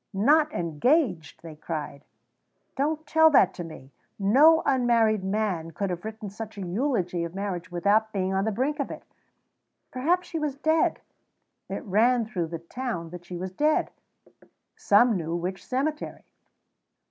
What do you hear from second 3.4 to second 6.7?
to me. No unmarried man could have written such a